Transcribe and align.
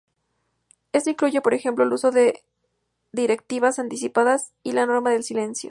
Esto 0.93 1.11
incluye, 1.11 1.41
por 1.41 1.53
ejemplo, 1.53 1.83
el 1.83 1.93
uso 1.93 2.09
de 2.09 2.43
directivas 3.11 3.77
anticipadas 3.77 4.51
y 4.63 4.71
la 4.71 4.87
norma 4.87 5.11
del 5.11 5.23
silencio. 5.23 5.69